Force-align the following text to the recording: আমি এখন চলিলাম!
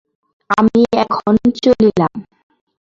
আমি 0.49 0.81
এখন 1.03 1.33
চলিলাম! 1.57 2.13